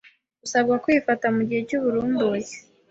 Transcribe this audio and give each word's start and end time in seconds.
usabwa 0.45 0.75
kwifata 0.83 1.25
mu 1.35 1.41
gihe 1.47 1.61
cy’uburumbuke 1.67 2.55